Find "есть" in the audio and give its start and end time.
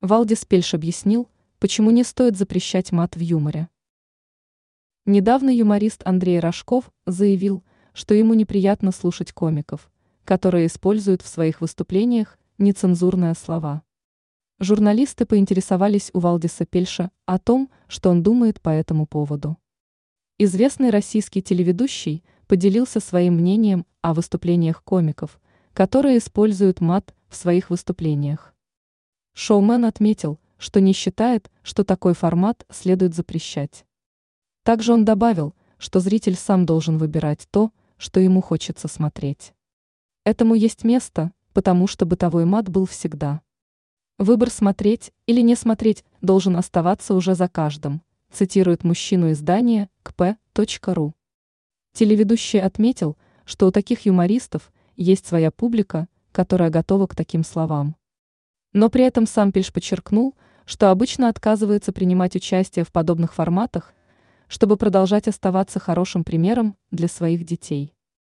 40.56-40.82, 54.96-55.28